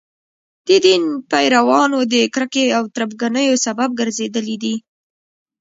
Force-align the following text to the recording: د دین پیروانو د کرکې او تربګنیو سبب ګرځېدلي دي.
د 0.67 0.69
دین 0.85 1.03
پیروانو 1.31 1.99
د 2.13 2.15
کرکې 2.33 2.65
او 2.77 2.83
تربګنیو 2.95 3.61
سبب 3.65 3.89
ګرځېدلي 3.99 4.55
دي. 4.63 4.75